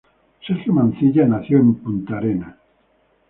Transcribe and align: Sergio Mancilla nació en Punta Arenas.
Sergio 0.41 0.73
Mancilla 0.73 1.27
nació 1.27 1.59
en 1.59 1.75
Punta 1.75 2.17
Arenas. 2.17 2.55